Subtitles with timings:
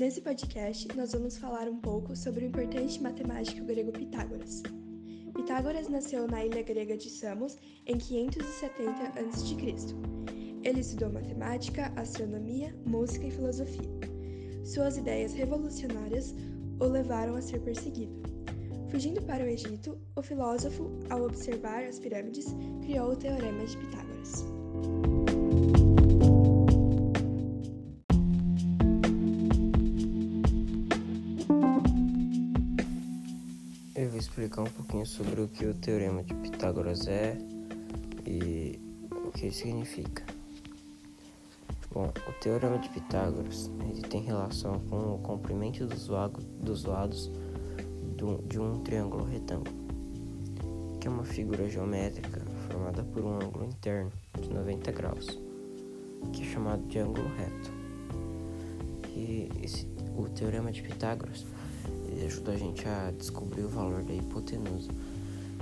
[0.00, 4.62] Nesse podcast, nós vamos falar um pouco sobre o importante matemático grego Pitágoras.
[5.36, 8.90] Pitágoras nasceu na ilha grega de Samos em 570
[9.20, 9.94] a.C.
[10.64, 13.90] Ele estudou matemática, astronomia, música e filosofia.
[14.64, 16.34] Suas ideias revolucionárias
[16.80, 18.22] o levaram a ser perseguido.
[18.88, 22.46] Fugindo para o Egito, o filósofo, ao observar as pirâmides,
[22.80, 24.46] criou o Teorema de Pitágoras.
[34.20, 37.38] Explicar um pouquinho sobre o que o Teorema de Pitágoras é
[38.26, 38.78] e
[39.10, 40.22] o que ele significa.
[41.90, 46.08] Bom, o Teorema de Pitágoras ele tem relação com o comprimento dos,
[46.60, 47.30] dos lados
[48.46, 49.74] de um triângulo retângulo,
[51.00, 55.40] que é uma figura geométrica formada por um ângulo interno de 90 graus,
[56.32, 57.72] que é chamado de ângulo reto.
[59.08, 61.44] E esse, o Teorema de Pitágoras
[62.24, 64.90] ajuda a gente a descobrir o valor da hipotenusa,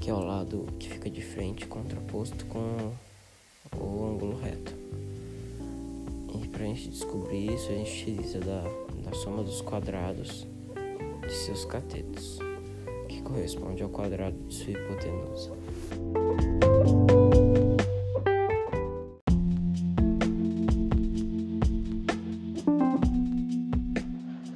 [0.01, 2.92] que é o lado que fica de frente contraposto com
[3.77, 4.75] o ângulo reto.
[6.34, 8.62] E para a gente descobrir isso, a gente utiliza da,
[9.05, 10.47] da soma dos quadrados
[11.27, 12.39] de seus catetos,
[13.09, 15.53] que corresponde ao quadrado de sua hipotenusa.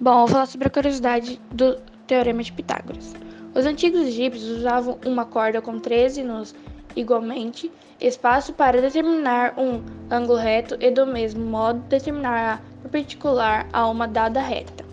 [0.00, 1.78] Bom, vou falar sobre a curiosidade do
[2.12, 3.14] Teorema de Pitágoras.
[3.54, 6.54] Os antigos egípcios usavam uma corda com 13 nós
[6.94, 13.88] igualmente espaço para determinar um ângulo reto e do mesmo modo determinar a perpendicular a
[13.88, 14.84] uma dada reta.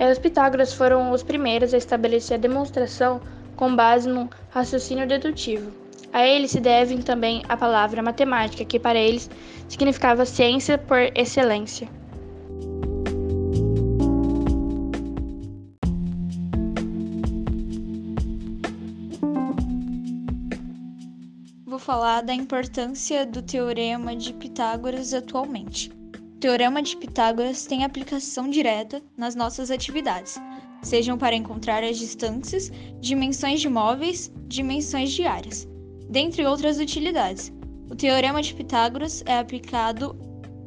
[0.00, 3.20] É, os Pitágoras foram os primeiros a estabelecer a demonstração
[3.54, 5.70] com base num raciocínio dedutivo.
[6.12, 9.30] A eles se devem também a palavra matemática, que para eles
[9.68, 11.88] significava ciência por excelência.
[21.78, 25.92] Vou falar da importância do Teorema de Pitágoras atualmente.
[26.34, 30.40] O Teorema de Pitágoras tem aplicação direta nas nossas atividades,
[30.82, 35.68] sejam para encontrar as distâncias, dimensões de móveis, dimensões de áreas,
[36.10, 37.52] dentre outras utilidades.
[37.88, 40.18] O Teorema de Pitágoras é aplicado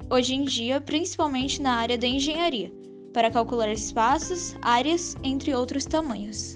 [0.10, 2.72] hoje em dia principalmente na área da engenharia,
[3.14, 6.56] para calcular espaços, áreas, entre outros tamanhos.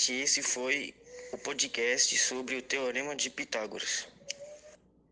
[0.00, 0.94] Gente, esse foi
[1.30, 4.09] o podcast sobre o Teorema de Pitágoras.